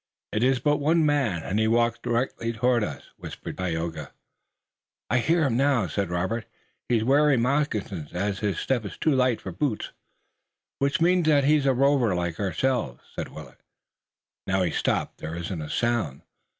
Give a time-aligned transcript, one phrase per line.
[0.31, 4.11] "It is but one man and he walks directly toward us," whispered Tayoga.
[5.11, 6.45] "I hear him now," said Robert.
[6.89, 9.91] "He is wearing moccasins, as his step is too light for boots."
[10.79, 13.59] "Which means that he's a rover like ourselves," said Willet.
[14.47, 15.19] "Now he's stopped.
[15.19, 16.23] There isn't a sound.